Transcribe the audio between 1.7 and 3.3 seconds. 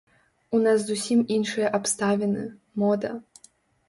абставіны, мода.